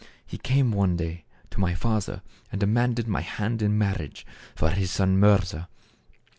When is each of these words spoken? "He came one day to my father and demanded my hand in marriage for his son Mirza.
"He 0.25 0.39
came 0.39 0.71
one 0.71 0.97
day 0.97 1.25
to 1.51 1.59
my 1.59 1.75
father 1.75 2.23
and 2.51 2.59
demanded 2.59 3.07
my 3.07 3.21
hand 3.21 3.61
in 3.61 3.77
marriage 3.77 4.25
for 4.55 4.71
his 4.71 4.89
son 4.89 5.19
Mirza. 5.19 5.69